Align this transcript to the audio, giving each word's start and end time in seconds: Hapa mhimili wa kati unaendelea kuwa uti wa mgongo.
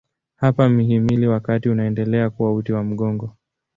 Hapa 0.35 0.69
mhimili 0.69 1.27
wa 1.27 1.39
kati 1.39 1.69
unaendelea 1.69 2.29
kuwa 2.29 2.53
uti 2.53 2.73
wa 2.73 2.83
mgongo. 2.83 3.35